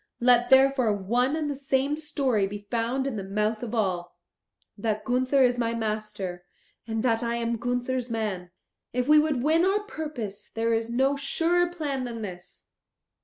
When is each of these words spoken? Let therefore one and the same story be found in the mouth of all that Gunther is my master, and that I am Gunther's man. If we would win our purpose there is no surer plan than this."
Let 0.19 0.49
therefore 0.49 0.95
one 0.97 1.35
and 1.35 1.47
the 1.47 1.53
same 1.53 1.95
story 1.95 2.47
be 2.47 2.65
found 2.71 3.05
in 3.05 3.17
the 3.17 3.23
mouth 3.23 3.61
of 3.61 3.75
all 3.75 4.17
that 4.75 5.05
Gunther 5.05 5.43
is 5.43 5.59
my 5.59 5.75
master, 5.75 6.43
and 6.87 7.03
that 7.03 7.21
I 7.21 7.35
am 7.35 7.57
Gunther's 7.57 8.09
man. 8.09 8.49
If 8.93 9.07
we 9.07 9.19
would 9.19 9.43
win 9.43 9.63
our 9.63 9.81
purpose 9.81 10.49
there 10.49 10.73
is 10.73 10.89
no 10.89 11.15
surer 11.15 11.67
plan 11.69 12.05
than 12.05 12.23
this." 12.23 12.69